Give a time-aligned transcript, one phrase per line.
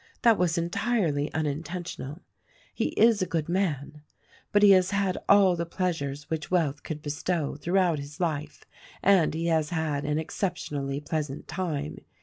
[0.23, 2.21] That was entirely unintentional.
[2.73, 4.01] "He is a good man.
[4.51, 8.65] But he has had all the pleasures which wealth could bestow, throughout his life;
[9.03, 11.97] and he has had an exceptionally pleasant time.